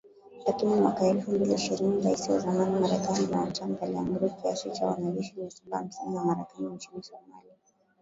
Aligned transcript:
Lakini 0.47 0.75
mwaka 0.75 1.07
elfu 1.07 1.31
mbili 1.31 1.53
ishirini 1.53 2.01
Rais 2.03 2.29
wa 2.29 2.39
zamani 2.39 2.79
Marekani 2.79 3.27
Donald 3.27 3.53
Trump 3.53 3.83
aliamuru 3.83 4.29
kiasi 4.29 4.71
cha 4.71 4.85
wanajeshi 4.87 5.33
mia 5.37 5.49
saba 5.49 5.77
hamsini 5.77 6.15
wa 6.15 6.25
Marekani 6.25 6.67
nchini 6.75 7.03
Somalia. 7.03 7.53